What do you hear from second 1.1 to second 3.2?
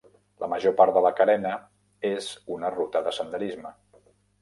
carena és una ruta de